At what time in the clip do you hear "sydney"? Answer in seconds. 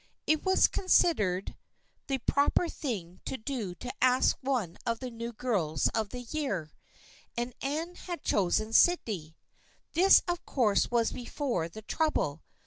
8.73-9.37